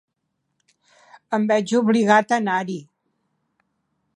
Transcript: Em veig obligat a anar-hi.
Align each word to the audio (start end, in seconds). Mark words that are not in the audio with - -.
Em 1.39 1.45
veig 1.51 1.73
obligat 1.81 2.33
a 2.35 2.39
anar-hi. 2.43 2.79